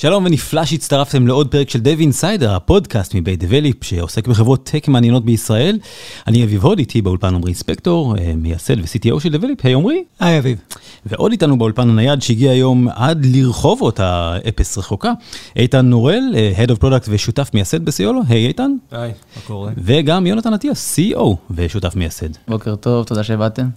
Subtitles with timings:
[0.00, 5.24] שלום ונפלא שהצטרפתם לעוד פרק של Dev Insider, הפודקאסט מבית דבליפ שעוסק בחברות טק מעניינות
[5.24, 5.78] בישראל.
[6.26, 10.04] אני אביב הוד, איתי באולפן עמרי ספקטור, אה, מייסד ו-CTO של דבליפ, היי עמרי.
[10.20, 10.58] היי אביב.
[11.06, 15.12] ועוד איתנו באולפן הנייד שהגיע היום עד לרחובות האפס רחוקה,
[15.56, 18.70] איתן נורל, אה, Head of Product ושותף מייסד בסיולו, היי איתן.
[18.90, 19.72] היי, מה קורה?
[19.76, 22.30] וגם יונתן אטיאס, CEO ושותף מייסד.
[22.48, 23.68] בוקר טוב, תודה שבאתם.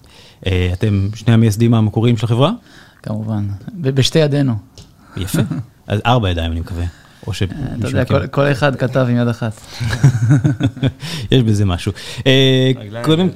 [0.48, 2.52] אה, אתם שני המייסדים המקוריים של החברה?
[3.02, 4.54] כמובן, בשתי ידינו.
[5.18, 5.42] יפה.
[5.88, 6.86] אז ארבע ידיים אני מקווה.
[7.28, 7.44] או ש...
[7.44, 9.62] אתה יודע, כל, כל אחד כתב עם יד אחת.
[11.32, 11.92] יש בזה משהו.
[12.28, 12.72] אה,
[13.04, 13.28] קודם,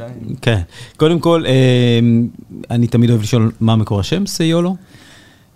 [0.42, 0.62] כן,
[0.98, 2.00] קודם כל, אה,
[2.72, 4.74] אני תמיד אוהב לשאול מה מקור השם, סיי או לא?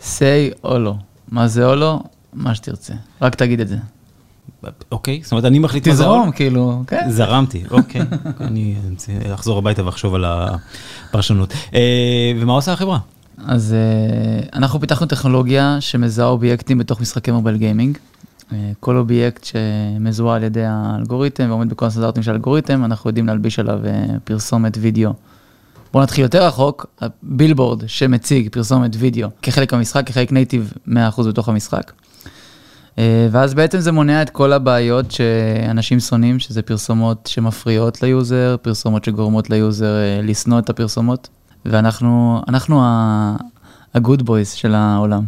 [0.02, 0.96] סיי או לא.
[1.32, 2.00] מה זה או לא?
[2.34, 2.94] מה שתרצה.
[3.22, 3.78] רק תגיד את זה.
[4.92, 6.16] אוקיי, זאת אומרת, אני מחליט מה זה או לא?
[6.16, 7.10] תזרום, כאילו, כן.
[7.10, 8.02] זרמתי, אוקיי.
[8.48, 8.76] אני
[9.34, 11.54] אחזור הביתה ואחשוב על הפרשנות.
[11.74, 13.00] אה, ומה עושה החברה?
[13.48, 17.98] אז uh, אנחנו פיתחנו טכנולוגיה שמזהה אובייקטים בתוך משחקי מובייל גיימינג.
[18.50, 23.60] אה, כל אובייקט שמזוהה על ידי האלגוריתם ועומד בכל הסטנדרטים של האלגוריתם, אנחנו יודעים להלביש
[23.60, 25.14] עליו אה, פרסומת וידאו.
[25.94, 30.92] בואו נתחיל יותר רחוק, הבילבורד שמציג פרסומת וידאו כחלק מהמשחק, כחלק native 100%
[31.28, 31.92] בתוך המשחק.
[32.96, 33.00] אה,
[33.32, 39.06] ואז בעצם זה מונע את כל הבעיות שאנשים שונאים, שזה פרסומות שמפריעות ל user, פרסומות
[39.06, 41.30] שגורמות ל user אה, לשנוא את הפרסומות.
[41.66, 45.24] ואנחנו אנחנו ה-good boys של העולם.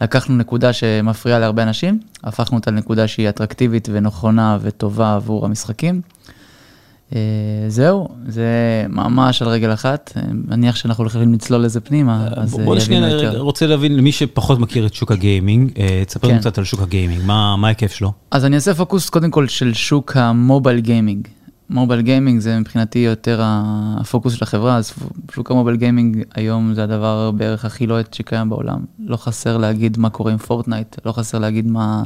[0.00, 6.00] לקחנו נקודה שמפריעה להרבה אנשים, הפכנו אותה לנקודה שהיא אטרקטיבית ונכונה וטובה עבור המשחקים.
[7.14, 7.20] אה,
[7.68, 8.46] זהו, זה
[8.88, 13.66] ממש על רגל אחת, מניח שאנחנו הולכים לצלול לזה פנימה, אז בוא נשקיע, אני רוצה
[13.66, 16.40] להבין, למי שפחות מכיר את שוק ה gaming, אה, תספר לנו כן.
[16.40, 18.12] קצת על שוק ה gaming, מה ההיקף שלו?
[18.30, 21.28] אז אני אעשה פוקוס קודם כל של שוק ה mobile gaming.
[21.70, 24.92] mobile gaming זה מבחינתי יותר הפוקוס של החברה, אז
[25.34, 28.84] שוק ה mobile gaming היום זה הדבר בערך הכי לוהט שקיים בעולם.
[28.98, 32.02] לא חסר להגיד מה קורה עם פורטנייט, לא חסר להגיד מה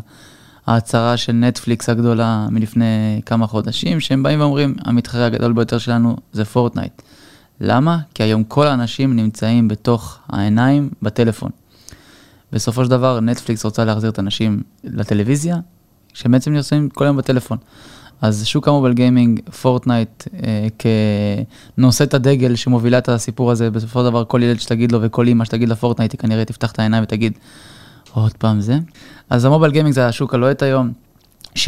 [0.67, 6.45] ההצהרה של נטפליקס הגדולה מלפני כמה חודשים, שהם באים ואומרים, המתחרה הגדול ביותר שלנו זה
[6.45, 7.03] פורטנייט.
[7.61, 7.99] למה?
[8.15, 11.51] כי היום כל האנשים נמצאים בתוך העיניים בטלפון.
[12.53, 15.57] בסופו של דבר נטפליקס רוצה להחזיר את האנשים לטלוויזיה,
[16.15, 17.59] שהם בעצם נמצאים כל היום בטלפון.
[18.21, 20.67] אז שוק ה mobile gaming, פורטנייט, אה,
[21.77, 25.45] כנושאת הדגל שמובילה את הסיפור הזה, בסופו של דבר כל ילד שתגיד לו וכל אימא
[25.45, 27.33] שתגיד לפורטנייט, היא כנראה תפתח את העיניים ותגיד,
[28.13, 28.79] עוד פעם זה.
[29.31, 30.93] אז המוביל גיימינג זה השוק הלוהט היום,
[31.55, 31.59] 75%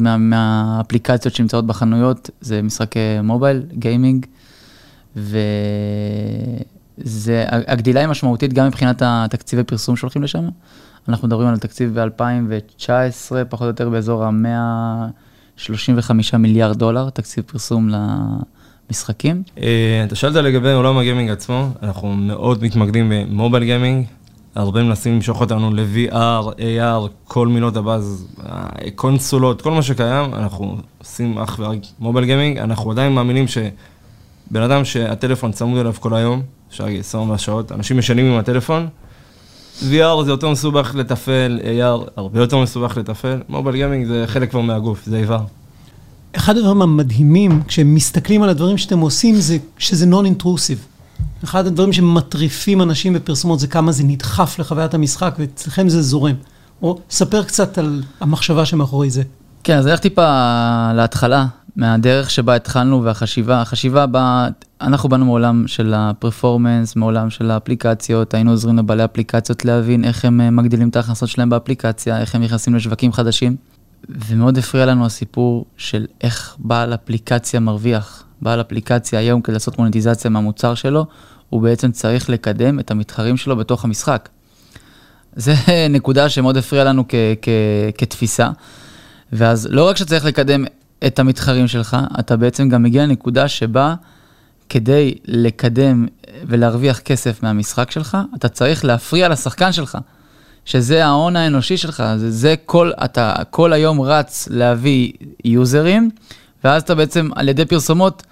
[0.00, 4.26] מה, מהאפליקציות שנמצאות בחנויות זה משחקי מובייל, גיימינג,
[5.16, 5.34] וזה,
[7.48, 10.48] הגדילה היא משמעותית גם מבחינת התקציבי פרסום שהולכים לשם.
[11.08, 15.27] אנחנו מדברים על תקציב ב-2019, פחות או יותר באזור ה-100...
[15.58, 17.88] 35 מיליארד דולר, תקציב פרסום
[18.90, 19.42] למשחקים.
[19.62, 24.06] אה, אתה שאלת לגבי עולם ה gaming עצמו, אנחנו מאוד מתמקדים ב mobile gaming,
[24.54, 28.36] הרבה מנסים למשוך אותנו ל-VR, AR, כל מילות הבאז,
[28.94, 34.84] קונסולות, כל מה שקיים, אנחנו עושים אך ורק mobile gaming, אנחנו עדיין מאמינים שבן אדם
[34.84, 38.88] שהטלפון צמוד אליו כל היום, אפשר להגיד 24 שעות, אנשים משנים עם הטלפון,
[39.82, 44.60] VR זה יותר מסובך לתפעל, AR הרבה יותר מסובך לתפעל, mobile gaming זה חלק כבר
[44.60, 45.40] מהגוף, זה איבר.
[46.32, 50.86] אחד הדברים המדהימים כשהם מסתכלים על הדברים שאתם עושים זה שזה נון אינטרוסיב.
[51.44, 56.34] אחד הדברים שמטריפים אנשים בפרסומות זה כמה זה נדחף לחוויית המשחק ואצלכם זה זורם.
[56.82, 59.22] או ספר קצת על המחשבה שמאחורי זה.
[59.64, 60.22] כן, אז נלך טיפה
[60.94, 61.46] להתחלה.
[61.78, 64.48] מהדרך שבה התחלנו והחשיבה, החשיבה בה,
[64.80, 70.40] אנחנו באנו מעולם של הפרפורמנס, מעולם של האפליקציות, היינו עוזרים לבעלי אפליקציות להבין איך הם
[70.40, 73.56] אה, מגדילים את ההכנסות שלהם באפליקציה, איך הם נכנסים לשווקים חדשים.
[74.08, 78.24] ומאוד הפריע לנו הסיפור של איך בעל אפליקציה מרוויח.
[78.42, 81.06] בעל אפליקציה היום כדי לעשות מוניטיזציה מהמוצר שלו,
[81.48, 84.28] הוא בעצם צריך לקדם את המתחרים שלו בתוך המשחק.
[85.36, 85.54] זה
[85.90, 88.50] נקודה שמאוד הפריעה לנו כ- כ- כתפיסה.
[89.32, 90.64] ואז לא רק שצריך לקדם
[91.06, 93.94] את המתחרים שלך, אתה בעצם גם מגיע לנקודה שבה
[94.68, 96.06] כדי לקדם
[96.46, 99.98] ולהרוויח כסף מהמשחק שלך, אתה צריך להפריע לשחקן שלך,
[100.64, 105.12] שזה ההון האנושי שלך, זה, זה כל, אתה כל היום רץ להביא
[105.44, 106.10] יוזרים,
[106.64, 108.22] ואז אתה בעצם על ידי פרסומות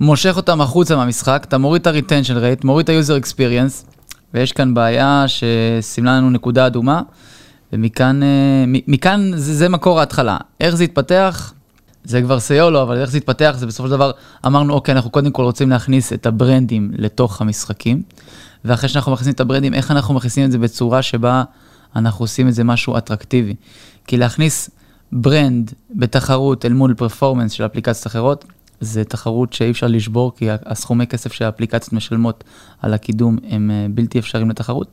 [0.00, 3.90] מושך אותם החוצה מהמשחק, אתה מוריד את ה-retension rate, מוריד את ה-user experience,
[4.34, 7.02] ויש כאן בעיה שסימלה לנו נקודה אדומה,
[7.72, 10.36] ומכאן אה, מכאן זה, זה מקור ההתחלה.
[10.60, 11.52] איך זה התפתח?
[12.04, 14.10] זה כבר סיולו, אבל איך זה התפתח, זה בסופו של דבר
[14.46, 18.02] אמרנו, אוקיי, אנחנו קודם כל רוצים להכניס את הברנדים לתוך המשחקים,
[18.64, 21.44] ואחרי שאנחנו מכניסים את ה brands, איך אנחנו מכניסים את זה בצורה שבה
[21.96, 23.54] אנחנו עושים את זה משהו אטרקטיבי.
[24.06, 24.70] כי להכניס
[25.12, 28.44] brand בתחרות אל מול performance של אפליקציות אחרות,
[28.80, 32.44] זה תחרות שאי אפשר לשבור, כי הסכומי כסף שהאפליקציות משלמות
[32.82, 34.88] על הקידום הם אה, בלתי אפשריים לתחרות.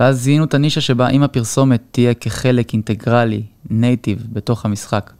[0.00, 5.12] ואז זיהינו את הנישה שבה אם הפרסומת תהיה כחלק אינטגרלי, native, בתוך המשחק,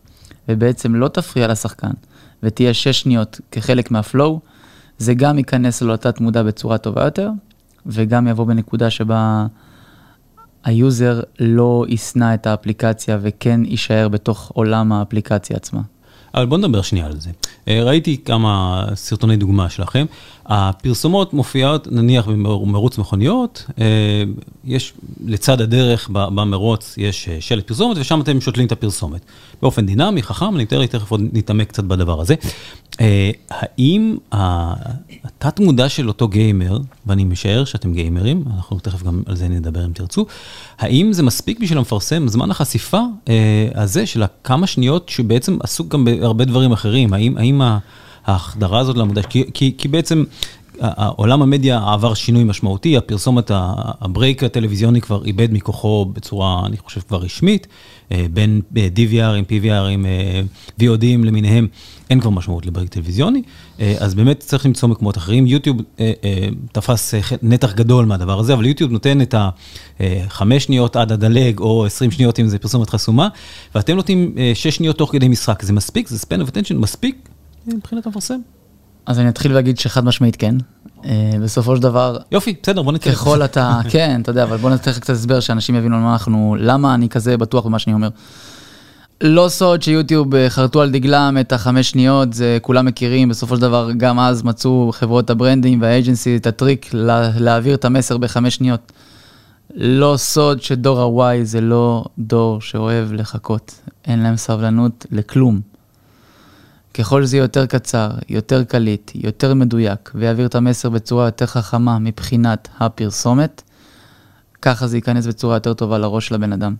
[0.48, 1.90] ובעצם לא תפריע לשחקן,
[2.42, 4.40] ותהיה שש שניות כחלק מה flow,
[4.98, 7.30] זה גם ייכנס לו לתת מודע בצורה טובה יותר,
[7.86, 9.46] וגם יבוא בנקודה שבה
[10.64, 15.80] ה user לא ישנא את האפליקציה וכן יישאר בתוך עולם האפליקציה עצמה.
[16.34, 17.30] אבל בוא נדבר שנייה על זה.
[17.68, 20.06] אה, ראיתי כמה סרטוני דוגמה שלכם.
[20.46, 23.84] הפרסומות מופיעות נניח במרוץ מכוניות, אה,
[24.64, 24.92] יש
[25.24, 29.20] לצד הדרך במרוץ יש אה, שלט פרסומת ושם אתם שותלים את הפרסומת.
[29.62, 32.34] באופן דינמי, חכם, אני אתאר תכף עוד נתעמק קצת בדבר הזה.
[33.50, 39.48] האם התת מודע של אותו גיימר, ואני משער שאתם גיימרים, אנחנו תכף גם על זה
[39.48, 40.26] נדבר אם תרצו,
[40.78, 43.00] האם זה מספיק בשביל המפרסם זמן החשיפה
[43.74, 47.12] הזה של הכמה שניות שבעצם עסוק גם בהרבה דברים אחרים?
[47.12, 47.62] האם, האם
[48.26, 50.24] ההחדרה הזאת למודע, כי, כי, כי בעצם
[51.16, 53.50] עולם המדיה עבר שינוי משמעותי, הפרסומת,
[54.00, 57.66] הברייק הטלוויזיוני כבר איבד מכוחו בצורה, אני חושב, כבר רשמית,
[58.12, 60.42] אה, בין אה, DVR, PVR, אה,
[60.80, 61.66] VODים למיניהם,
[62.10, 63.42] אין כבר משמעות לברייק טלוויזיוני,
[63.98, 65.46] אז באמת צריך למצוא מקומות אחרים.
[65.46, 65.76] יוטיוב
[66.72, 69.34] תפס נתח גדול מהדבר הזה, אבל יוטיוב נותן את
[70.00, 73.28] החמש שניות עד הדלג, או עשרים שניות אם זה פרסומת חסומה,
[73.74, 76.08] ואתם נותנים שש שניות תוך כדי משחק, זה מספיק?
[76.08, 77.28] זה span of attention מספיק
[77.66, 78.40] מבחינת המפרסם?
[79.06, 80.54] אז אני אתחיל להגיד שחד משמעית כן.
[81.04, 82.16] אה, בסופו של דבר...
[82.32, 83.12] יופי, בסדר, בוא נתחיל.
[83.12, 86.56] ככל אתה, כן, אתה יודע, אבל בוא נתן לך קצת הסבר שאנשים יבינו מה אנחנו,
[86.58, 88.08] למה אני כזה בטוח במה שאני אומר.
[89.20, 93.62] לא סוד שיוטיוב אה, חרטו על דגלם את החמש שניות, זה כולם מכירים, בסופו של
[93.62, 98.92] דבר גם אז מצאו חברות הברנדים והאג'נסי את הטריק לה, להעביר את המסר בחמש שניות.
[99.74, 105.73] לא סוד שדור ה-Y זה לא דור שאוהב לחכות, אין להם סבלנות לכלום.
[106.94, 112.68] ככל שזה יותר קצר, יותר קליט, יותר מדויק, ויעביר את המסר בצורה יותר חכמה מבחינת
[112.80, 113.62] הפרסומת,
[114.62, 116.74] ככה זה ייכנס בצורה יותר טובה לראש של הבן אדם.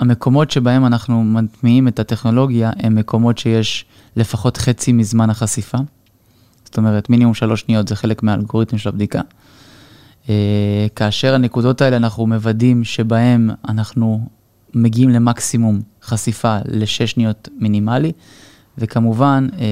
[0.00, 3.84] המקומות שבהם אנחנו מטמיעים את הטכנולוגיה הם מקומות שיש
[4.16, 5.78] לפחות חצי מזמן החשיפה.
[6.64, 9.20] זאת אומרת, מינימום שלוש שניות זה חלק מהאלגוריתם של הבדיקה.
[10.28, 14.28] אה, כאשר הנקודות האלה אנחנו מוודאים שבהם אנחנו
[14.74, 18.12] מגיעים למקסימום חשיפה לשש שניות מינימלי,
[18.78, 19.66] וכמובן, אה,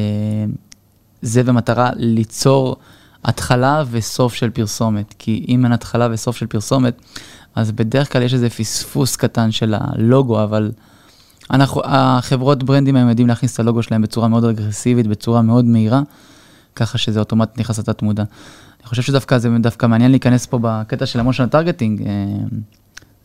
[1.22, 2.76] זה במטרה ליצור
[3.24, 7.00] התחלה וסוף של פרסומת, כי אם אין התחלה וסוף של פרסומת,
[7.54, 10.72] אז בדרך כלל יש איזה פספוס קטן של הלוגו, אבל
[11.50, 16.02] אנחנו, החברות brands היום יודעים להכניס את הלוגו שלהם בצורה מאוד אגרסיבית, בצורה מאוד מהירה,
[16.76, 18.24] ככה שזה אוטומט נכנס לתת מודע.
[18.80, 22.06] אני חושב שדווקא זה דווקא מעניין להיכנס פה בקטע של ה emotion targeting, אה,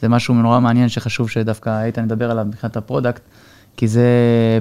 [0.02, 3.22] זה משהו נורא מעניין שחשוב שדווקא איתן ידבר עליו מבחינת ה product.
[3.78, 4.10] כי זה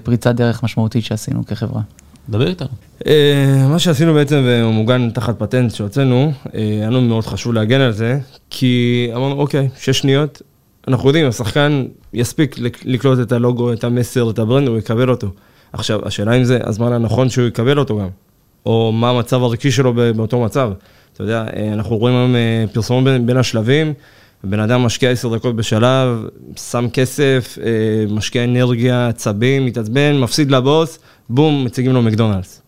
[0.02, 1.82] פריצת דרך משמעותית שעשינו כחברה.
[2.28, 2.68] דבר איתנו.
[3.06, 7.80] אה, מה שעשינו בעצם, והוא מוגן תחת פטנט שהוצאנו, אה, היה לנו מאוד חשוב להגן
[7.80, 8.18] על זה,
[8.50, 10.42] כי אמרנו, אוקיי, שש שניות,
[10.88, 15.28] אנחנו יודעים, השחקן יספיק לקלוט את הלוגו, את המסר, את ה brand, הוא יקבל אותו.
[15.72, 18.08] עכשיו, השאלה אם זה הזמן הנכון שהוא יקבל אותו גם,
[18.66, 20.70] או מה המצב הרגשי שלו באותו מצב.
[21.12, 22.35] אתה יודע, אה, אנחנו רואים היום
[22.73, 23.92] פרסומות בין, בין השלבים,
[24.45, 26.26] בן אדם משקיע עשר דקות בשלב,
[26.57, 32.62] שם כסף, אה, משקיע אנרגיה, עצבים, מתעצבן, מפסיד לבוס, בום, מציגים לו מקדונלדס.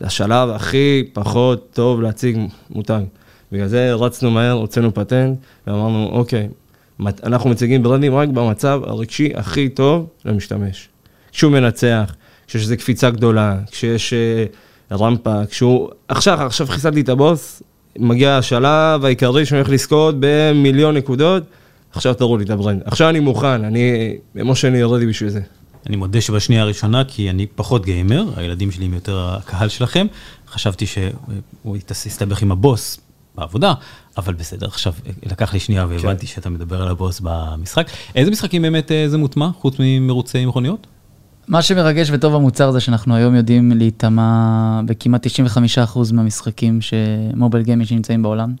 [0.00, 2.38] זה השלב הכי פחות טוב להציג
[2.70, 3.02] מותג.
[3.52, 6.48] בגלל זה רצנו מהר, הוצאנו פטנט, ואמרנו, אוקיי,
[7.00, 10.88] אנחנו מציגים brands רק במצב הרגשי הכי טוב למשתמש.
[11.32, 12.14] כשהוא מנצח,
[12.46, 15.88] כשיש איזו קפיצה גדולה, כשיש אה, רמפה, כשהוא...
[16.08, 17.62] עכשיו, עכשיו חיסלתי את הבוס,
[17.98, 21.42] מגיע השלב העיקרי שאני הולך לזכות במיליון נקודות,
[21.92, 22.82] עכשיו תראו לי את ה brand.
[22.84, 25.40] עכשיו אני מוכן, אני, משה אני יורדתי בשביל זה.
[25.86, 30.06] אני מודה שבשנייה הראשונה, כי אני פחות גיימר, הילדים שלי הם יותר הקהל שלכם,
[30.48, 31.76] חשבתי שהוא
[32.06, 33.00] יסתבך עם הבוס
[33.34, 33.74] בעבודה,
[34.16, 36.32] אבל בסדר, עכשיו לקח לי שנייה והבנתי כן.
[36.32, 37.86] שאתה מדבר על הבוס במשחק.
[38.14, 40.86] איזה משחקים באמת אה, זה מוטמע, חוץ ממרוצי מכוניות?
[41.48, 45.30] מה שמרגש וטוב במוצר זה שאנחנו היום יודעים להיטמע בכמעט 95%
[46.12, 48.54] מהמשחקים שמובייל גיימינג שנמצאים בעולם.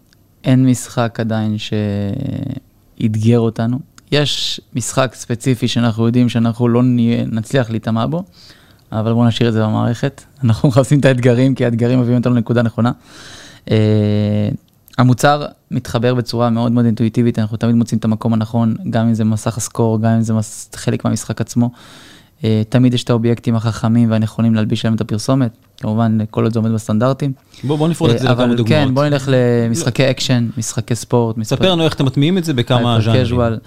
[0.44, 3.78] אין משחק עדיין שאתגר אותנו.
[4.12, 6.82] יש משחק ספציפי שאנחנו יודעים שאנחנו לא
[7.26, 8.24] נצליח להיטמע בו,
[8.92, 10.22] אבל בואו נשאיר את זה במערכת.
[10.44, 12.92] אנחנו מחפשים את האתגרים, כי האתגרים מביאים אותנו לנקודה נכונה.
[13.66, 13.70] אה,
[14.98, 19.24] המוצר מתחבר בצורה מאוד מאוד אינטואיטיבית, אנחנו תמיד מוצאים את המקום הנכון, גם אם זה
[19.24, 20.70] מסך ה score, גם אם זה מס...
[20.74, 21.70] חלק מהמשחק עצמו.
[22.44, 26.58] אה, תמיד יש את האובייקטים החכמים והנכונים להלביש להם את הפרסומת, כמובן כל עוד זה
[26.58, 27.32] עומד בסטנדרטים.
[27.64, 28.68] בוא, בוא נפרוט את זה לכמה דוגמאות.
[28.68, 31.36] כן, בוא נלך למשחקי אקשן, משחקי ספורט.
[31.42, 33.24] ספר לנו איך אתם מטמיעים את זה בכמה ז'אנרים.
[33.24, 33.58] קז'ואל.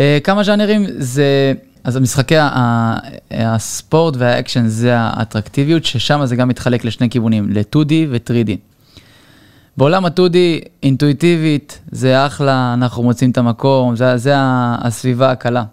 [0.00, 1.52] אה, כמה ז'אנרים זה,
[1.84, 2.34] אז המשחקי
[3.30, 8.56] הספורט והאקשן זה האטרקטיביות, ששם זה גם מתחלק לשני כיוונים, ל-2D ו-3D.
[9.76, 10.36] בעולם ה-2D,
[10.82, 15.64] אינטואיטיבית, זה אחלה, אנחנו מוצאים את המקום, זה, זה הסביבה הקלה.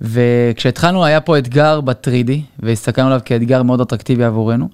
[0.00, 4.68] וכשהתחלנו היה פה אתגר ב-3D, והסתכלנו עליו כאתגר מאוד אטרקטיבי עבורנו.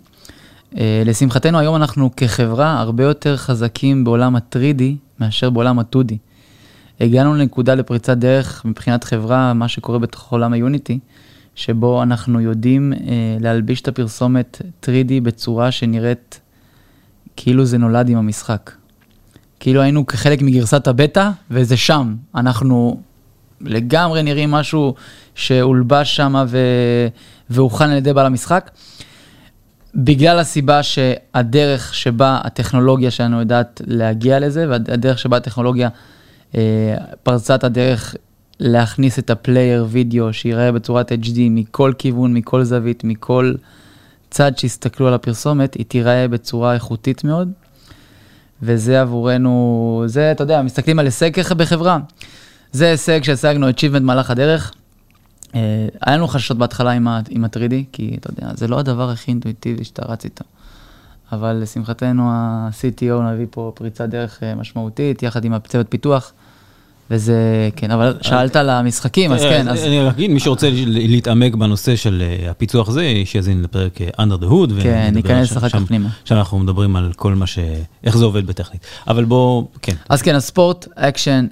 [0.77, 4.83] אה, לשמחתנו היום אנחנו כחברה הרבה יותר חזקים בעולם ה-3D
[5.21, 6.15] מאשר בעולם ה-2D.
[7.01, 10.99] הגענו לנקודה לפריצת דרך מבחינת חברה, מה שקורה בתוך עולם היוניטי,
[11.55, 12.99] שבו אנחנו יודעים אה,
[13.41, 16.41] להלביש את הפרסומת 3D בצורה שנראית
[17.37, 18.71] כאילו זה נולד עם המשחק.
[19.61, 22.15] כאילו היינו כחלק מגרסת הבטא, וזה שם.
[22.35, 23.01] אנחנו
[23.65, 24.95] לגמרי נראים משהו
[25.35, 26.59] שהולבש שם ו...
[27.51, 28.71] והוכן על ידי בעל המשחק.
[29.95, 35.89] בגלל הסיבה שהדרך שבה הטכנולוגיה שלנו יודעת להגיע לזה, והדרך שבה הטכנולוגיה
[36.55, 38.15] אה, פרצה את הדרך
[38.61, 43.55] להכניס את ה player וידאו שיראה בצורת HD מכל כיוון, מכל זווית, מכל
[44.31, 47.53] צד שיסתכלו על הפרסומת, היא תיראה בצורה איכותית מאוד.
[48.63, 51.99] וזה עבורנו, זה, אתה יודע, מסתכלים על הישג ככה בחברה.
[52.73, 54.73] זה הישג שהשגנו achievement במהלך הדרך.
[55.55, 59.31] אה, היה לנו חששות בהתחלה עם עם ה-3D, כי אתה יודע, זה לא הדבר הכי
[59.31, 60.45] אינטואיטיבי שאתה רץ איתו.
[61.33, 66.33] אבל לשמחתנו ה-CTO מביא פה פריצת דרך אה, משמעותית, יחד עם הצוות פיתוח,
[67.13, 69.85] וזה, כן, אבל שאלת על המשחקים, אז כן, אז...
[69.85, 74.43] אני רק אגיד, מי שרוצה להתעמק בנושא של אה, הפיצוח הזה, שיאזין לפרק אה, Under
[74.43, 74.83] the Hood.
[74.83, 76.09] כן, ניכנס אחר כך פנימה.
[76.25, 77.59] שם אנחנו מדברים על כל מה ש...
[78.05, 78.81] איך זה עובד בטכנית.
[79.09, 79.95] אבל בוא, כן.
[80.09, 81.47] אז כן, הספורט, אקשן,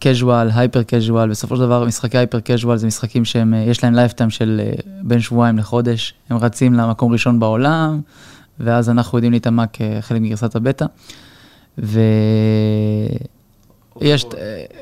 [0.00, 3.94] casual, hyper casual, בסופו של דבר משחקי hyper casual זה משחקים שהם, אה, יש להם
[3.94, 4.72] lifetime של אה,
[5.02, 8.00] בין שבועיים לחודש, הם רצים למקום ראשון בעולם,
[8.60, 10.86] ואז אנחנו יודעים להיטמע כחלק מגרסת הבטא.
[13.96, 14.26] ויש,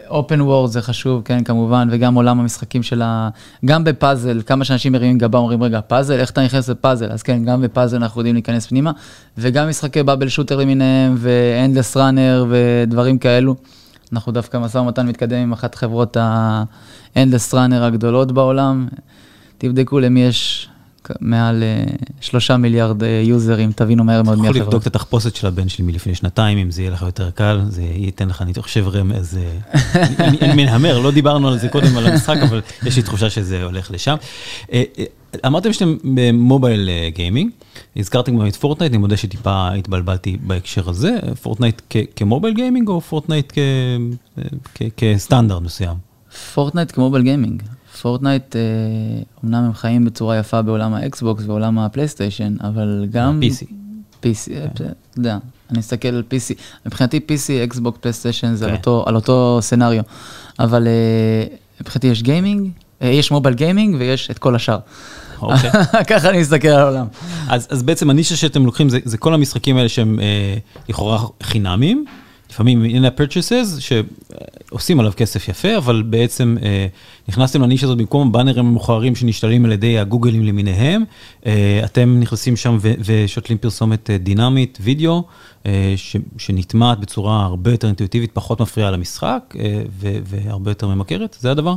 [0.08, 3.28] open world זה חשוב, כן, כמובן, וגם עולם המשחקים של ה...
[3.64, 7.12] גם בפאזל, כמה שאנשים מרימים גבה אומרים, רגע, פאזל, איך אתה נכנס לפאזל?
[7.12, 8.92] אז כן, גם בפאזל אנחנו יודעים להיכנס פנימה,
[9.38, 13.54] וגם משחקי bubble shooter למיניהם, ו endless runner ודברים כאלו.
[14.12, 18.88] אנחנו דווקא משא ומתן מתקדם עם אחת חברות ה endless runner הגדולות בעולם.
[19.58, 20.68] תבדקו למי יש
[21.20, 21.84] מעל אה,
[22.20, 24.66] שלושה מיליארד אה, users, תבינו מהר מאוד מי יכול החברה.
[24.66, 27.82] לבדוק את התחפושת של הבן שלי מלפני שנתיים, אם זה יהיה לך יותר קל, זה
[27.82, 32.06] ייתן לך, אני חושב, רמז, אה, אני אני מהמר, לא דיברנו על זה קודם, על
[32.06, 34.16] המשחק, אבל יש לי תחושה שזה הולך לשם.
[34.72, 35.04] אה, אה,
[35.46, 37.50] אמרתם שאתם ב mobile אה, gaming,
[37.96, 41.82] הזכרתם גם את פורטנייט, אני מודה שטיפה התבלבלתי בהקשר הזה, פורטנייט
[42.16, 45.96] כ mobile gaming או פורטנייט אה, כסטנדרט מסוים?
[46.54, 47.62] פורטנייט כ mobile gaming.
[48.02, 48.60] פורטנייט, אה,
[49.44, 53.40] אמנם הם חיים בצורה יפה בעולם ה Xbox ועולם ה PlayStation, אבל גם...
[53.42, 53.66] ה-PC.
[54.22, 54.84] PC, אה, אתה
[55.16, 55.38] יודע,
[55.70, 56.54] אני מסתכל על PC,
[56.86, 58.76] מבחינתי PC, Xbox, PlayStation זה על כן.
[58.76, 60.02] אותו- על אותו scenario,
[60.58, 62.70] אבל אה, מבחינתי יש gaming,
[63.02, 64.78] אה, יש mobile gaming ויש את כל השאר.
[65.42, 65.70] אוקיי.
[66.10, 67.06] ככה אני מסתכל על העולם.
[67.48, 70.56] אז, אז בעצם הנישה שאתם לוקחים זה, זה כל המשחקים האלה שהם אה,
[70.88, 72.04] לכאורה חינמים,
[72.58, 73.80] לפעמים in purchases
[74.70, 76.86] שעושים עליו כסף יפה, אבל בעצם אה,
[77.28, 81.04] נכנסתם לנישה הזאת במקום הבאנרים המכוערים שנשתלים על ידי הגוגלים למיניהם,
[81.46, 85.22] אה, אתם נכנסים שם ו- ושותלים פרסומת אה, דינמית, וידאו,
[85.66, 91.36] אה, ש- שנטמעת בצורה הרבה יותר אינטואיטיבית, פחות מפריעה למשחק אה, ו- והרבה יותר ממכרת,
[91.40, 91.74] זה הדבר?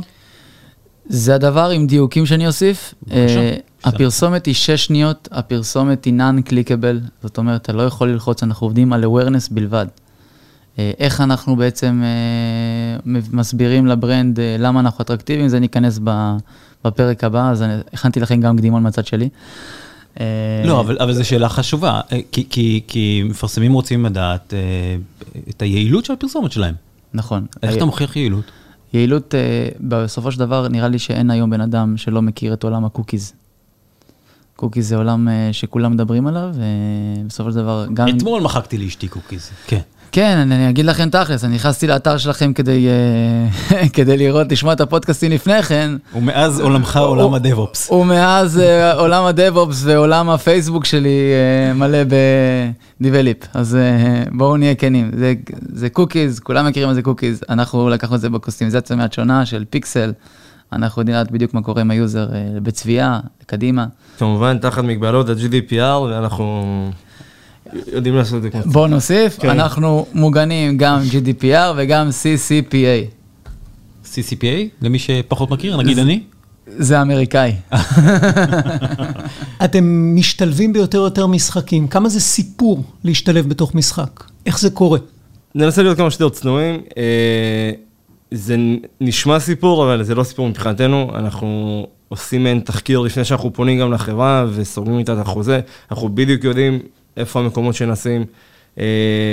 [1.06, 2.94] זה הדבר עם דיוקים שאני אוסיף.
[3.02, 3.40] בבקשה.
[3.40, 8.66] אה, הפרסומת היא 6 שניות, הפרסומת היא non-clickable, זאת אומרת, אתה לא יכול ללחוץ, אנחנו
[8.66, 9.86] עובדים על awareness בלבד.
[10.78, 16.00] אה, איך אנחנו בעצם אה, מסבירים לברנד אה, למה אנחנו אטרקטיביים, זה ניכנס
[16.84, 19.28] בפרק הבא, אז אני- הכנתי לכם גם קדימון מהצד שלי.
[20.64, 22.00] לא, אבל, אבל זו שאלה חשובה,
[22.32, 24.54] כי, כי, כי מפרסמים רוצים לדעת
[25.48, 26.74] את היעילות של הפרסומת שלהם.
[27.14, 27.46] נכון.
[27.62, 28.44] איך אתה מוכיח יעילות?
[28.92, 29.34] יעילות,
[29.80, 33.32] בסופו של דבר, נראה לי שאין היום בן אדם שלא מכיר את עולם ה cookies.
[34.56, 36.54] cookies זה עולם שכולם מדברים עליו,
[37.24, 38.08] ובסופו של דבר גם...
[38.08, 39.50] אתמול מחקתי לאשתי cookies.
[39.66, 39.80] כן.
[40.12, 44.72] כן, אני, אני אגיד לכם תכלס, אני נכנסתי לאתר שלכם כדי, אה, כדי לראות, לשמוע
[44.72, 45.90] את הפודקאסטים לפני כן.
[46.14, 47.90] ומאז עולמך עולם ה DevOps.
[47.90, 51.18] ומאז אה, עולם ה DevOps ועולם הפייסבוק שלי
[51.68, 51.98] אה, מלא
[53.00, 53.36] בדיבליפ.
[53.54, 53.78] אז
[54.32, 55.34] בואו נהיה כנים, זה,
[55.72, 59.46] זה cookies, כולם מכירים מה זה cookies, אנחנו לקחנו את זה ב customization מעט שונה
[59.46, 60.12] של פיקסל,
[60.72, 62.28] אנחנו יודעים לדעת בדיוק מה קורה עם ה user
[62.62, 63.86] בצביעה, קדימה.
[64.18, 66.90] כמובן, תחת מגבלות ה-GDPR, ואנחנו
[67.92, 68.62] יודעים לעשות את זה כמו...
[68.62, 69.50] בואו נוסיף, כן.
[69.50, 73.22] אנחנו מוגנים גם GDPR וגם CCPA.
[74.04, 76.22] CCPA, למי שפחות מכיר, נגיד אני.
[76.66, 77.52] זה אמריקאי.
[79.64, 81.88] אתם משתלבים ביותר ויותר משחקים.
[81.88, 84.24] כמה זה סיפור להשתלב בתוך משחק?
[84.46, 84.98] איך זה קורה?
[85.54, 86.80] ננסה להיות כמה שיותר צנועים.
[86.96, 87.70] אה,
[88.30, 88.56] זה
[89.00, 91.10] נשמע סיפור, אבל זה לא סיפור מבחינתנו.
[91.14, 95.60] אנחנו עושים מעין תחקיר לפני שאנחנו פונים גם לחברה וסוגרים איתה את החוזה.
[95.90, 96.78] אנחנו בדיוק יודעים
[97.16, 98.24] איפה המקומות שנשים
[98.78, 98.84] אה,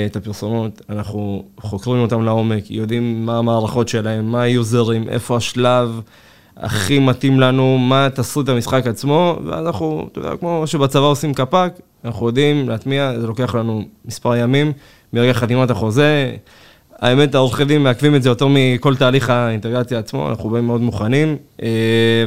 [0.06, 0.82] את הפרסומות.
[0.90, 6.02] אנחנו חוקרים אותם לעומק, יודעים מה המערכות שלהם, מה היוזרים, איפה השלב.
[6.58, 11.74] הכי מתאים לנו, מה תסריט המשחק עצמו, ואז אנחנו, אתה יודע, כמו שבצבא עושים קפ"ק,
[12.06, 14.74] אנחנו יודעים להטמיע, זה לוקח לנו מספר ימים,
[15.14, 16.36] מרגע חתימת החוזה.
[17.02, 21.36] האמת, העורכי דין מעכבים את זה יותר מכל תהליך האינטגרציה עצמו, אנחנו באים מאוד מוכנים,
[21.64, 21.68] אה,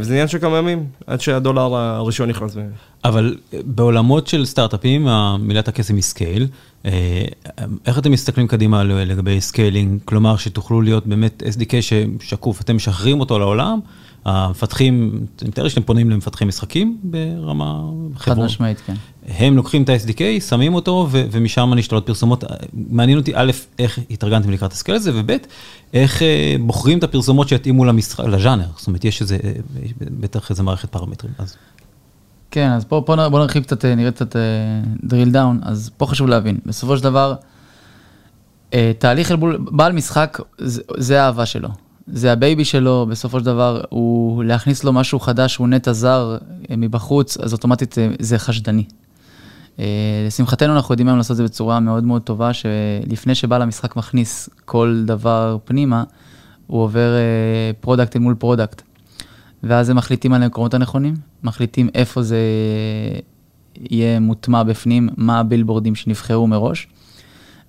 [0.01, 2.57] וזה עניין של כמה ימים, עד שהדולר הראשון נכנס.
[3.05, 5.09] אבל בעולמות של סטארט-אפים,
[5.41, 6.47] מילת הקסם היא scale.
[6.87, 7.25] אה,
[7.87, 10.01] איך אתם מסתכלים קדימה לגבי scaling?
[10.05, 13.81] כלומר, שתוכלו להיות באמת SDK ששקוף, אתם משחררים אותו לעולם,
[14.25, 17.81] המפתחים, אני מתאר שאתם פונים למפתחי משחקים ברמה
[18.17, 18.95] חד משמעית, כן.
[19.29, 22.45] הם לוקחים את ה-SDK, שמים אותו, ומשם נשתלות פרסומות.
[22.73, 25.37] מעניין אותי, א', איך התארגנתם לקראת הסקייל הזה, וב',
[25.93, 28.67] איך אה, בוחרים את הפרסומות שיתאימו למשחק, לז'אנר.
[28.77, 29.39] זאת אומרת, יש איזה,
[30.01, 31.33] בטח איזה מערכת פרמטרים.
[31.39, 31.57] אז.
[32.51, 34.37] כן, אז פה, פה בוא נרחיב קצת, נראה קצת
[35.03, 37.35] drill down, אז פה חשוב להבין, בסופו של דבר,
[38.75, 41.69] אה, תהליך אל מול, בעל משחק, זה, זה האהבה שלו.
[42.07, 46.39] זה ה baby שלו, בסופו של דבר, הוא להכניס לו משהו חדש, הוא נטע זר
[46.71, 48.85] אה, מבחוץ, אז אוטומטית אה, זה חשדני.
[50.27, 54.49] לשמחתנו אנחנו יודעים היום לעשות את זה בצורה מאוד מאוד טובה, שלפני שבעל המשחק מכניס
[54.65, 56.05] כל דבר פנימה,
[56.67, 57.11] הוא עובר
[57.81, 58.83] product אל מול product.
[59.63, 62.39] ואז הם מחליטים על המקומות הנכונים, מחליטים איפה זה
[63.91, 66.87] יהיה מוטמע בפנים, מה הבילבורדים שנבחרו מראש.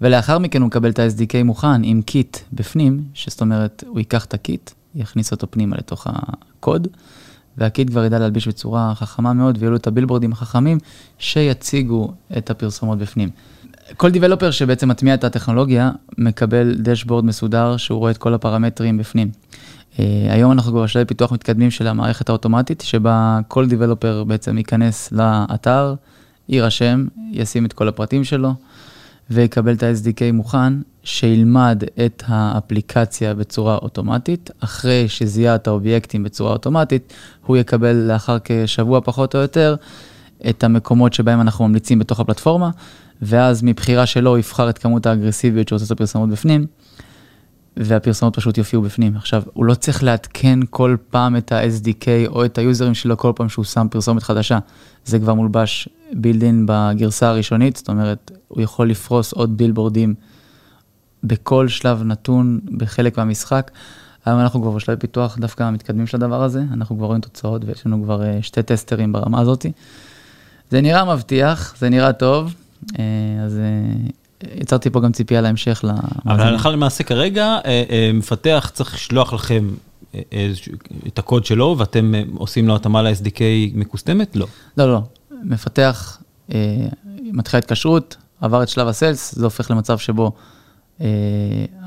[0.04, 4.34] ולאחר מכן הוא מקבל את ה-SDK מוכן עם kit בפנים, שזאת אומרת, הוא ייקח את
[4.34, 6.88] ה kit, יכניס אותו פנימה לתוך הקוד,
[7.58, 10.78] וה kit כבר ידע להלביש בצורה חכמה מאוד, ויהיו לו את הבילבורדים החכמים
[11.18, 13.30] שיציגו את הפרסומות בפנים.
[13.98, 19.32] כל developer שבעצם מטמיע את הטכנולוגיה, מקבל dashboard מסודר שהוא רואה את כל הפרמטרים בפנים.
[19.94, 25.12] Uh, היום אנחנו כבר בשלבי פיתוח מתקדמים של המערכת האוטומטית, שבה כל developer בעצם ייכנס
[25.12, 25.96] לאתר,
[26.50, 28.54] יירשם, ישים את כל הפרטים שלו,
[29.30, 34.52] ויקבל את ה-SDK מוכן, שילמד את האפליקציה בצורה אוטומטית.
[34.60, 37.14] אחרי שזיהה את האובייקטים בצורה אוטומטית,
[37.46, 39.76] הוא יקבל לאחר כשבוע פחות או יותר
[40.50, 42.70] את המקומות שבהם אנחנו ממליצים בתוך הפלטפורמה,
[43.22, 46.66] ואז מבחירה שלו יבחר את כמות האגרסיביות שהוא עושה את הפרסמות בפנים.
[47.78, 49.16] והפרסומות פשוט יופיעו בפנים.
[49.16, 53.50] עכשיו, הוא לא צריך לעדכן כל פעם את ה-SDK או את היוזרים שלו כל פעם
[53.50, 54.60] שהוא שם פרסומת חדשה.
[55.06, 60.14] זה כבר מולבש בילדין בגרסה הראשונית, זאת אומרת, הוא יכול לפרוס עוד בילבורדים
[61.24, 63.72] בכל שלב נתון, בחלק מהמשחק.
[64.26, 67.86] היום אנחנו כבר בשלב פיתוח דווקא המתקדמים של הדבר הזה, אנחנו כבר רואים תוצאות ויש
[67.86, 69.66] לנו כבר אה, שתי טסטרים ברמה הזאת.
[70.72, 72.54] זה נראה מבטיח, זה נראה טוב,
[73.00, 73.04] אה,
[73.46, 74.10] אז אה,
[74.56, 75.84] יצרתי פה גם ציפייה להמשך.
[76.26, 79.70] אבל הלכה למעשה כרגע, אה, אה, מפתח צריך לשלוח לכם
[80.16, 80.22] אה,
[81.08, 83.40] את הקוד שלו, ואתם עושים לו התאמה ל-SDK
[83.74, 84.36] מקוסטמת?
[84.36, 84.48] לא.
[84.78, 85.02] לא, לא.
[85.44, 86.22] מפתח,
[87.32, 90.32] מתחיל התקשרות, עבר את שלב ה sales, זה הופך למצב שבו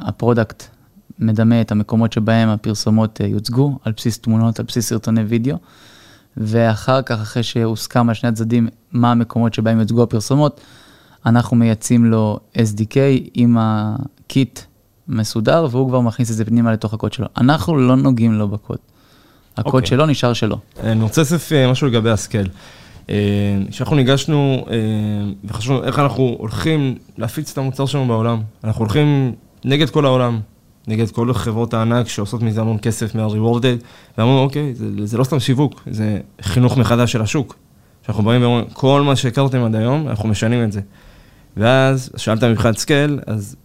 [0.01, 0.63] ה product
[1.19, 5.57] מדמה את המקומות שבהם הפרסומות יוצגו, על בסיס תמונות, על בסיס סרטוני וידאו,
[6.37, 10.61] ואחר כך, אחרי שהוסכם על שני הצדדים מה המקומות שבהם יוצגו הפרסומות,
[11.27, 12.97] אנחנו מייצאים לו SDK
[13.35, 14.61] עם ה kit
[15.09, 17.27] מסודר, והוא כבר מכניס את זה פנימה לתוך הקוד שלו.
[17.37, 18.79] אנחנו לא נוגעים לו בקוד.
[19.57, 19.77] הקוד okay.
[19.77, 19.87] אוקיי.
[19.87, 20.59] שלו נשאר שלו.
[20.81, 22.49] אני רוצה להוסיף אה, משהו לגבי ה scale.
[23.11, 23.15] אה,
[23.71, 24.75] כשאנחנו ניגשנו אה,
[25.45, 29.33] וחשבנו איך אנחנו הולכים להפיץ את המוצר שלנו בעולם, אנחנו הולכים
[29.65, 30.41] נגד כל העולם,
[30.89, 33.85] נגד כל חברות הענק שעושות מזה המון כסף מה-rewarded,
[34.19, 37.57] ואמרנו, אוקיי, זה, זה לא סתם שיווק, זה חינוך מחדש של השוק.
[38.07, 40.81] שאנחנו באים ואומרים, כל מה שהכרתם עד היום, אנחנו משנים את זה.
[41.57, 43.57] ואז שאלת מבחינת scale, אז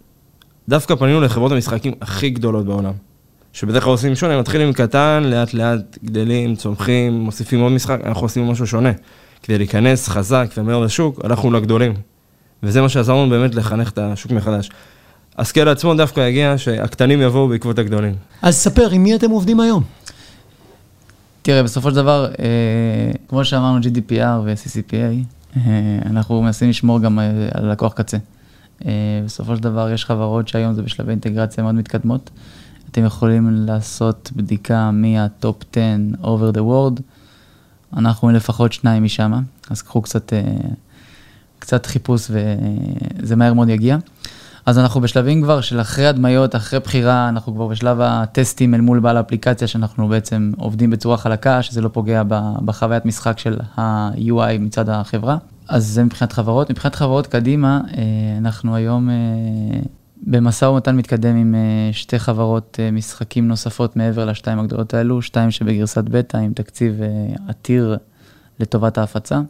[0.70, 2.94] דווקא פנינו לחברות המשחקים הכי גדולות בעולם.
[3.54, 8.48] שבדרך כלל עושים שונה, מתחילים קטן, לאט לאט גדלים, צומחים, מוסיפים עוד משחק, אנחנו עושים
[8.48, 8.92] משהו שונה.
[9.44, 11.94] כדי להיכנס חזק ומהר לשוק, הלכנו לגדולים.
[12.64, 14.70] וזה מה שעזר לנו באמת לחנך את השוק מחדש.
[15.38, 18.16] ה scale עצמו דווקא הגיע שהקטנים יבואו בעקבות הגדולים.
[18.42, 19.84] אז ספר, עם מי אתם עובדים היום?
[21.42, 25.41] תראה, בסופו של דבר, אה, כמו שאמרנו, GDPR ו-CCPA,
[26.06, 28.18] אנחנו מנסים לשמור גם אה, על לקוח קצה.
[28.86, 32.30] אה, בסופו של דבר יש חברות שהיום זה בשלבי אינטגרציה מאוד מתקדמות.
[32.92, 35.82] אתם יכולים לעשות בדיקה מהטופ 10
[36.24, 37.02] over the world.
[37.98, 39.34] אנחנו לפחות שניים משם,
[39.70, 40.34] אז קחו קצת,
[41.60, 43.98] קצת חיפוש וזה מהר מאוד יגיע.
[44.66, 49.00] אז אנחנו בשלבים כבר של אחרי הדמיות, אחרי בחירה, אנחנו כבר בשלב הטסטים אל מול
[49.00, 52.24] בעל האפליקציה, שאנחנו בעצם עובדים בצורה חלקה, שזה לא פוגע
[52.66, 55.38] בחוויית משחק של ה-UI מצד החברה.
[55.68, 56.70] אז זה מבחינת חברות.
[56.70, 58.04] מבחינת חברות קדימה, אה,
[58.38, 59.16] אנחנו היום אה,
[60.24, 66.04] במשא ומתן מתקדם עם אה, שתי חברות משחקים נוספות מעבר לשתיים הגדולות האלו, שתיים שבגרסת
[66.04, 67.02] בטא עם תקציב
[67.48, 67.98] עתיר
[68.60, 69.42] לטובת ההפצה.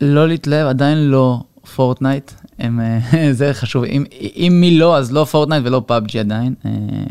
[0.00, 1.42] לא להתלהב, עדיין לא
[1.74, 2.80] פורטנייט, הם,
[3.30, 6.54] זה חשוב, אם, אם מי לא, אז לא פורטנייט ולא PUBG עדיין.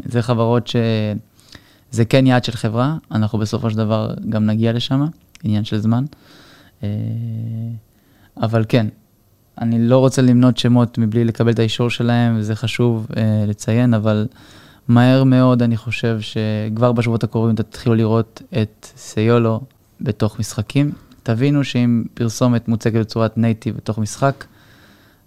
[0.06, 5.06] זה חברות שזה כן יעד של חברה, אנחנו בסופו של דבר גם נגיע לשם,
[5.44, 6.06] עניין של זמן.
[6.84, 6.90] אה,
[8.42, 8.88] אבל כן,
[9.62, 14.28] אני לא רוצה למנות שמות מבלי לקבל את האישור שלהם, וזה חשוב אה, לציין, אבל
[14.88, 19.62] מהר מאוד אני חושב שכבר בשבועות הקרובים תתחילו לראות את סיולו
[20.02, 20.92] בתוך משחקים.
[21.24, 24.46] תבינו שאם פרסומת מוצגת בצורת נייטיב בתוך משחק,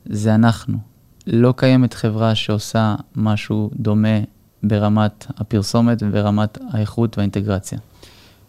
[0.07, 0.79] זה אנחנו.
[1.27, 4.19] לא קיימת חברה שעושה משהו דומה
[4.63, 7.79] ברמת הפרסומת וברמת האיכות והאינטגרציה.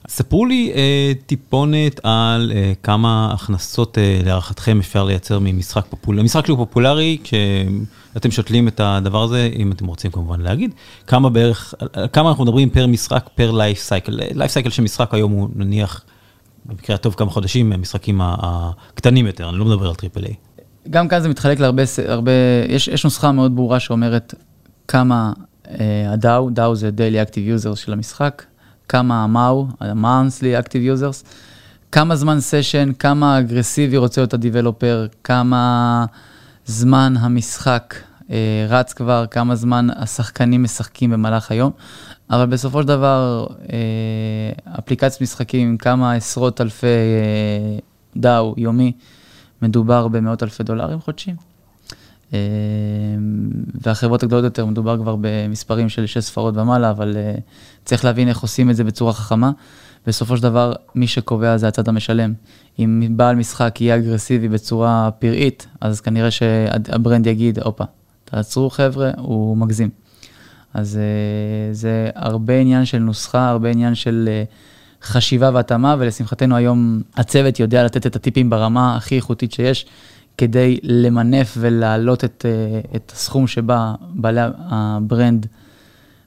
[0.07, 6.45] ספרו לי אה, טיפונת על אה, כמה הכנסות אה, להערכתכם אפשר לייצר ממשחק פופולרי, משחק
[6.45, 10.73] שהוא פופולרי, כשאתם שותלים את הדבר הזה, אם אתם רוצים כמובן להגיד,
[11.07, 11.73] כמה בערך,
[12.13, 14.19] כמה אנחנו מדברים פר משחק, פר לייף סייקל.
[14.33, 16.01] לייף סייקל של משחק היום הוא נניח,
[16.65, 20.33] במקרה הטוב כמה חודשים, המשחקים הקטנים יותר, אני לא מדבר על Triple A.
[20.89, 22.31] גם כאן זה מתחלק להרבה, הרבה,
[22.67, 24.33] יש, יש נוסחה מאוד ברורה שאומרת
[24.87, 25.33] כמה
[26.07, 28.43] הדאו, דאו זה Daily Active User של המשחק,
[28.89, 31.25] כמה ה MAU, ה-monthly active users,
[31.91, 36.05] כמה זמן session, כמה אגרסיבי רוצה להיות ה-developer, כמה
[36.65, 37.95] זמן המשחק
[38.31, 41.71] אה, רץ כבר, כמה זמן השחקנים משחקים במהלך היום,
[42.29, 47.77] אבל בסופו של דבר, אה, אפליקציית משחקים עם כמה עשרות אלפי אה,
[48.17, 48.91] דאו יומי,
[49.61, 51.35] מדובר במאות אלפי דולרים חודשיים.
[52.33, 52.39] אה,
[53.81, 57.17] והחברות הגדולות יותר, מדובר כבר במספרים של שש ספרות ומעלה, אבל
[57.85, 59.51] צריך להבין איך עושים את זה בצורה חכמה.
[60.07, 62.33] בסופו של דבר, מי שקובע זה הצד המשלם.
[62.79, 67.83] אם בעל משחק יהיה אגרסיבי בצורה פראית, אז כנראה שהברנד יגיד, הופה,
[68.25, 70.04] תעצרו חבר'ה, הוא מגזים.
[70.75, 74.29] אז אה, זה הרבה עניין של נוסחה, הרבה עניין של
[75.01, 79.85] חשיבה והתאמה, ולשמחתנו היום הצוות יודע לתת את הטיפים ברמה הכי איכותית שיש.
[80.37, 85.45] כדי למנף ולהעלות את, אה, את הסכום שבה בעלי הברנד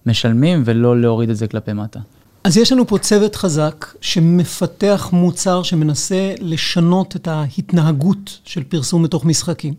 [0.06, 2.00] משלמים, ולא להוריד את זה כלפי מטה.
[2.44, 9.24] אז יש לנו פה צוות חזק שמפתח מוצר שמנסה לשנות את ההתנהגות של פרסום בתוך
[9.24, 9.74] משחקים.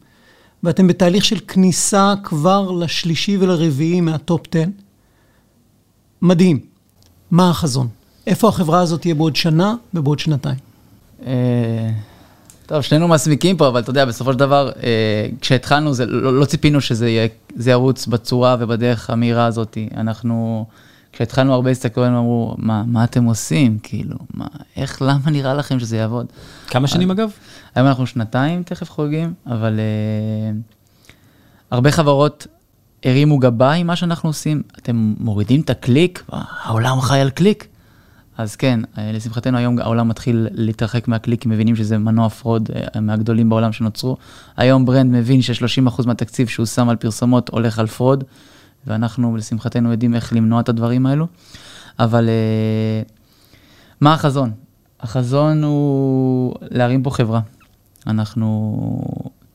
[0.64, 4.64] ואתם בתהליך של כניסה כבר לשלישי ולרביעי מהטופ 10.
[6.22, 6.60] מדהים.
[7.32, 7.88] מה החזון?
[8.28, 10.58] איפה החברה הזאת תהיה בעוד שנה ובעוד שנתיים?
[11.26, 11.90] אה,
[12.66, 16.46] טוב, שנינו מסמיקים פה, אבל אתה יודע, בסופו של דבר, אה, כשהתחלנו, זה, לא, לא
[16.46, 17.28] ציפינו שזה
[17.66, 19.78] ירוץ בצורה ובדרך המהירה הזאת.
[19.98, 20.66] אנחנו,
[21.20, 23.80] כשהתחלנו הרבה הסתכלו עלינו, אמרו, מה, מה אתם עושים?
[23.84, 26.26] כאילו, מה, איך, למה נראה לכם שזה יעבוד?
[26.68, 27.32] כמה שנים אגב?
[27.76, 30.52] היום אנחנו שנתיים תכף חוגגים, אבל אה,
[31.72, 32.48] הרבה חברות
[33.06, 34.62] הרימו גבה עם מה שאנחנו עושים.
[34.78, 36.24] אתם מורידים את הקליק,
[36.64, 37.68] העולם חי על קליק.
[38.38, 43.50] אז כן, אה, לשמחתנו היום העולם מתחיל להתרחק מהקליקים, מבינים שזה מנוע fraud אה, מהגדולים
[43.50, 44.18] בעולם שנוצרו.
[44.58, 48.24] היום brand מבין ש-30% מהתקציב שהוא שם על פרסומות הולך על fraud,
[48.88, 51.28] ואנחנו לשמחתנו יודעים איך למנוע את הדברים האלו.
[52.00, 53.02] אבל אה,
[54.02, 54.52] מה החזון?
[55.00, 57.40] החזון הוא להרים פה חברה.
[58.08, 59.02] אנחנו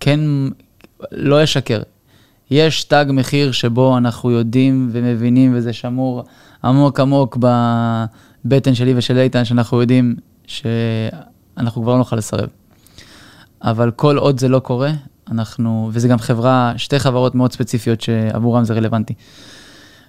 [0.00, 0.20] כן,
[1.12, 1.82] לא אשקר.
[2.50, 6.24] יש תג מחיר שבו אנחנו יודעים ומבינים, וזה שמור
[6.64, 7.46] עמוק עמוק ב...
[8.44, 12.48] בטן שלי ושל איתן, שאנחנו יודעים שאנחנו כבר לא נוכל לסרב.
[13.62, 14.90] אבל כל עוד זה לא קורה,
[15.30, 19.14] אנחנו, וזה גם חברה, שתי חברות מאוד ספציפיות שעבורם זה רלוונטי.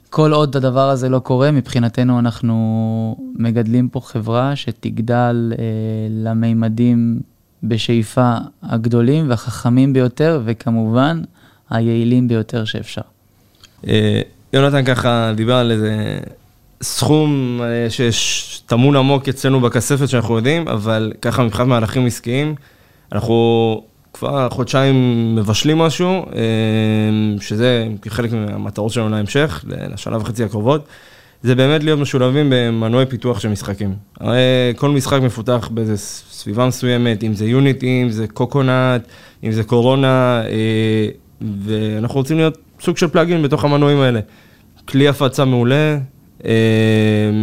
[0.10, 5.64] כל עוד הדבר הזה לא קורה, מבחינתנו אנחנו מגדלים פה חברה שתגדל אה,
[6.10, 7.20] למימדים
[7.64, 11.22] בשאיפה הגדולים והחכמים ביותר, וכמובן
[11.70, 13.02] היעילים ביותר שאפשר.
[13.88, 14.22] אה,
[14.54, 16.20] יונתן ככה דיבר על איזה
[16.84, 22.56] סכום אה, שטמון עמוק אצלנו בכספת שאנחנו יודעים, אבל ככה מבחינת מהלכים עסקיים,
[23.12, 23.84] אנחנו
[24.16, 24.96] כבר חודשיים
[25.36, 26.42] מבשלים משהו, אה,
[27.42, 30.88] שזה כחלק מהמטרות שלנו להמשך, לשנה וחצי הקרובות.
[31.44, 33.94] זה באמת להיות משולבים במנועי פיתוח של משחקים.
[34.20, 34.40] הרי
[34.76, 35.98] כל משחק מפותח באיזו
[36.32, 39.08] סביבה מסוימת, אם זה יוניטי, אם זה קוקונט,
[39.44, 41.08] אם זה קורונה, אה,
[41.66, 44.20] ואנחנו רוצים להיות סוג של פלאגין בתוך המנועים האלה.
[44.88, 45.98] כלי הפצה מעולה,
[46.46, 46.52] אה,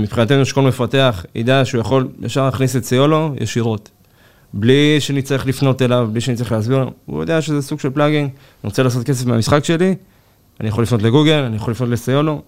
[0.02, 3.90] מבחינתנו שכל מפתח ידע שהוא יכול ישר להכניס את סיולו ישירות.
[4.54, 8.30] בלי שנצטרך לפנות אליו, בלי שנצטרך להסביר לו, הוא יודע שזה סוג של פלאגין, אני
[8.64, 9.94] רוצה לעשות כסף מהמשחק שלי,
[10.60, 12.42] אני יכול לפנות לגוגל, אני יכול לפנות לסיולו,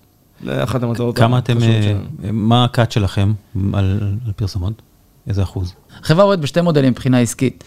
[0.45, 1.97] זה אחת המטרות כמה אתם, אה.
[2.33, 3.33] מה הקאט שלכם
[3.73, 4.83] על על פרסומות?
[5.27, 5.75] איזה אחוז?
[6.03, 7.65] החברה עובדת בשתי מודלים מבחינה עסקית.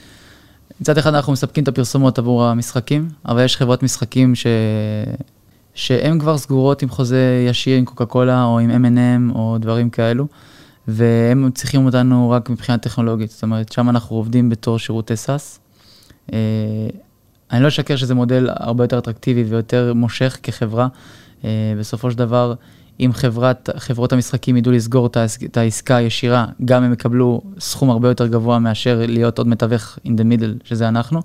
[0.82, 4.48] מצד אחד אנחנו מספקים את הפרסומות עבור המשחקים, אבל יש חברות משחקים ש...
[5.74, 10.28] שהן כבר סגורות עם חוזה ישיר עם קוקה קולה או עם M&M או דברים כאלו,
[10.88, 15.60] והם צריכים אותנו רק מבחינה טכנולוגית, זאת אומרת, שם אנחנו עובדים בתור שירותי SaaS.
[16.34, 16.38] אה,
[17.52, 20.88] אני לא אשקר שזה מודל הרבה יותר אטרקטיבי ויותר מושך כחברה.
[21.46, 22.54] אה, בסופו של דבר,
[23.00, 27.90] אם חברת, חברות המשחקים ידעו לסגור את העס- את העסקה הישירה, גם הם יקבלו סכום
[27.90, 31.22] הרבה יותר גבוה מאשר להיות עוד מתווך in the middle, שזה אנחנו.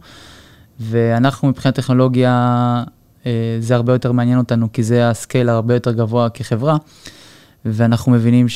[0.80, 2.84] ואנחנו מבחינת טכנולוגיה,
[3.26, 6.76] אה, זה הרבה יותר מעניין אותנו, כי זה הסקייל הרבה יותר גבוה כחברה,
[7.64, 8.46] ואנחנו מבינים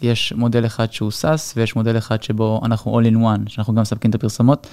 [0.00, 3.82] שיש מודל אחד שהוא SaaS, ויש מודל אחד שבו אנחנו all in one, שאנחנו גם
[3.82, 4.66] מספקים את הפרסומות.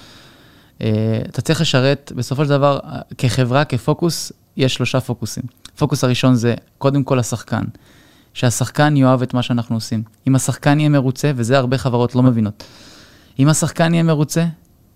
[0.81, 5.43] אה, אתה צריך לשרת, בסופו של דבר, אה, כחברה, כפוקוס, יש שלושה פוקוסים.
[5.75, 7.63] הפוקוס הראשון זה קודם כל השחקן,
[8.33, 10.03] שהשחקן יאהב את מה שאנחנו עושים.
[10.27, 12.63] אם השחקן יהיה מרוצה, וזה הרבה חברות לא מבינות,
[13.39, 14.45] אם השחקן יהיה מרוצה,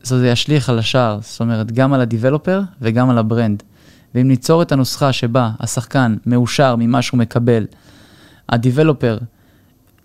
[0.03, 3.63] זה ישליך על השאר, זאת אומרת, גם על ה developer וגם על ה brand.
[4.15, 7.65] ואם ניצור את הנוסחה שבה השחקן מאושר ממה שהוא מקבל,
[8.49, 9.17] ה developer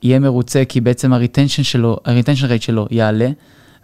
[0.04, 3.28] יהיה מרוצה כי בעצם ה retention שלו, ה retention rate שלו יעלה,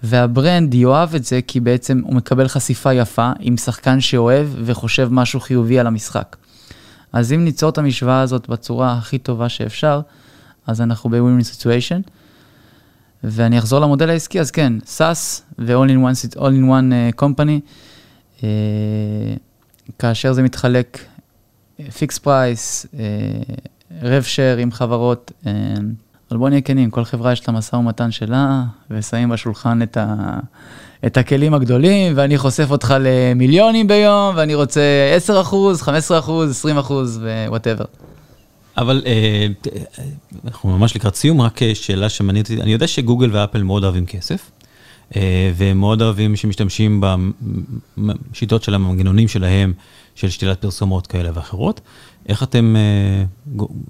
[0.03, 5.09] וה brand יאהב את זה כי בעצם הוא מקבל חשיפה יפה עם שחקן שאוהב וחושב
[5.13, 6.37] משהו חיובי על המשחק.
[7.13, 10.01] אז אם ניצור את המשוואה הזאת בצורה הכי טובה שאפשר,
[10.67, 12.11] אז אנחנו ב-win situation.
[13.25, 17.61] ואני אחזור למודל העסקי, אז כן, SaaS ו-all in one, uh, company,
[18.39, 18.43] אה,
[19.99, 20.99] כאשר זה מתחלק
[21.99, 22.87] fixed price,
[24.03, 25.49] rev share עם חברות, uh,
[26.31, 30.15] אבל בוא נהיה כנים, כל חברה יש לה משא ומתן שלה, ושמים בשולחן את, ה,
[31.07, 34.81] את הכלים הגדולים, ואני חושף אותך למיליונים ביום, ואני רוצה
[35.17, 37.85] 10 אחוז, 15 אחוז, 20 אחוז, whatever.
[38.77, 39.47] אבל אה,
[40.45, 44.07] אנחנו ממש לקראת סיום, רק אה, שאלה שמעניינת אותי, אני יודע שגוגל ואפל מאוד אוהבים
[44.07, 44.51] כסף,
[45.17, 47.03] אה, והם מאוד אוהבים שמשתמשים
[47.99, 49.73] בשיטות שלהם, המנגנונים שלהם,
[50.15, 51.81] של שתילת פרסומות כאלה ואחרות.
[52.29, 53.25] איך אתם אה,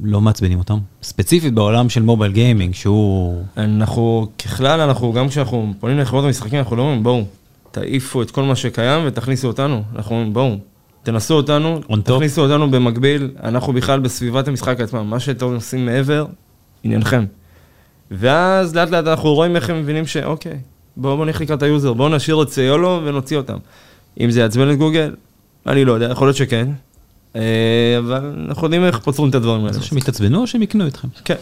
[0.02, 0.78] לא מעצבנים אותם?
[1.02, 3.42] ספציפית בעולם של מובייל גיימינג, שהוא...
[3.56, 7.24] אנחנו, ככלל, אנחנו, גם כשאנחנו פונים לחברות המשחקים, אנחנו לא אומרים, בואו,
[7.70, 9.82] תעיפו את כל מה שקיים ותכניסו אותנו.
[9.96, 10.56] אנחנו אומרים, בואו,
[11.02, 11.80] תנסו אותנו.
[12.04, 16.26] תכניסו אותנו במקביל, אנחנו בכלל בסביבת המשחק עצמם, מה שאתם עושים מעבר,
[16.82, 17.24] עניינכם.
[18.10, 20.58] ואז לאט לאט אנחנו רואים איך הם מבינים שאוקיי,
[20.96, 23.56] בואו בוא נלך לקראת ה user, בואו נשאיר את סיולו ונוציא אותם.
[24.20, 25.14] אם זה יעצבן את גוגל,
[25.66, 26.68] אני לא יודע, יכול להיות שכן,
[27.98, 29.72] אבל אנחנו יודעים איך פותרים את הדברים האלה.
[29.72, 31.08] זה שהם יתעצבנו או שהם יקנו אתכם?
[31.24, 31.34] כן.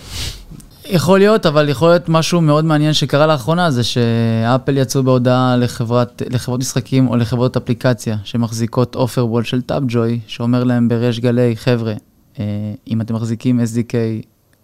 [0.91, 6.23] יכול להיות, אבל יכול להיות משהו מאוד מעניין שקרה לאחרונה, זה שאפל יצאו בהודעה לחברת,
[6.31, 11.93] לחברות משחקים או לחברות אפליקציה שמחזיקות offer wall של Tapjoy, שאומר להם בריש גלי, חבר'ה,
[12.39, 12.45] אה,
[12.89, 13.95] אם אתם מחזיקים SDK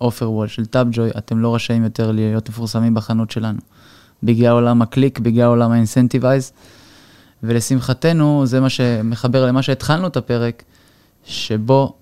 [0.01, 3.59] offer wall של Tapjoy, אתם לא רשאים יותר להיות מפורסמים בחנות שלנו.
[4.23, 6.53] בגלל עולם הקליק, בגלל עולם ה incentivize,
[7.43, 10.63] ולשמחתנו, זה מה שמחבר למה שהתחלנו את הפרק,
[11.27, 11.95] שבו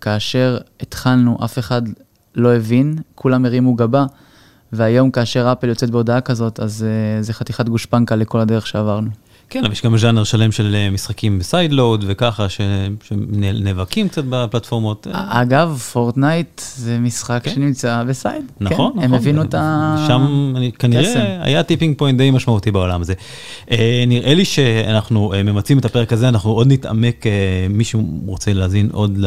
[0.00, 1.82] כאשר התחלנו, אף אחד
[2.34, 4.06] לא הבין, כולם הרימו גבה,
[4.72, 9.10] והיום כאשר אפל יוצאת בהודעה כזאת, אז אה, זה חתיכת גושפנקה לכל הדרך שעברנו.
[9.50, 12.60] כן, אבל יש גם ז'אנר שלם של אה, משחקים ב sideload וככה, ש-
[13.04, 15.06] שנאבקים קצת בפלטפורמות.
[15.12, 17.50] אגב, פורטנייט זה משחק כן.
[17.50, 18.44] שנמצא ב side.
[18.60, 19.02] נכון, כן, נכון.
[19.02, 20.04] הם הבינו את ה...
[20.08, 21.20] שם אני, כנראה קסם.
[21.40, 23.14] היה tipping point די משמעותי בעולם הזה.
[23.70, 27.24] אה, נראה לי שאנחנו אה, ממצים את הפרק הזה, אנחנו עוד נתעמק,
[27.70, 29.18] מישהו רוצה להאזין עוד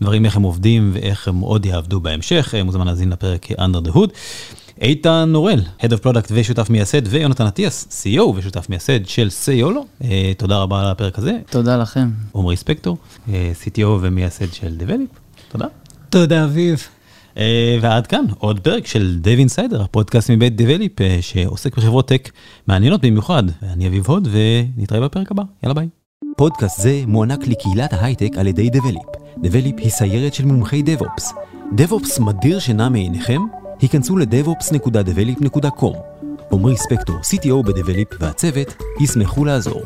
[0.00, 4.10] לדברים איך הם עובדים ואיך הם עוד יעבדו בהמשך, מוזמן להאזין לפרק Under the Hood.
[4.80, 10.32] איתן נורל, Head of Product ושותף מייסד, ויונתן אטיאס, CEO ושותף מייסד של סיולו, אה,
[10.36, 11.38] תודה רבה על הפרק הזה.
[11.50, 12.10] תודה לכם.
[12.34, 12.96] עמרי ספקטור,
[13.28, 15.18] אה, CTO ומייסד של Develeap,
[15.48, 15.66] תודה.
[16.10, 16.88] תודה, אביב.
[17.38, 22.30] אה, ועד כאן עוד פרק של Dev Insider, הפודקאסט מבית Develeap אה, שעוסק בחברות tech
[22.66, 23.42] מעניינות במיוחד.
[23.62, 25.88] אני אביב הוד ונתראה בפרק הבא, יאללה ביי.
[26.36, 29.02] פודקאסט זה מוענק לקהילת ההייטק על ידי Develeap.
[29.42, 31.32] Develeap היא סיירת של מומחי DevOps.
[31.76, 33.40] DevOps מדיר שינה מעיניכם?
[33.80, 35.96] היכנסו ל- devops.develeap.com.
[36.52, 39.82] עמרי ספקטור, CTO ב Develeap והצוות, ישמחו לעזור.